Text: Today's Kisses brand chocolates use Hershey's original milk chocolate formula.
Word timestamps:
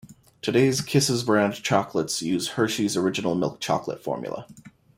Today's 0.41 0.81
Kisses 0.81 1.23
brand 1.23 1.53
chocolates 1.61 2.23
use 2.23 2.47
Hershey's 2.53 2.97
original 2.97 3.35
milk 3.35 3.59
chocolate 3.59 4.03
formula. 4.03 4.47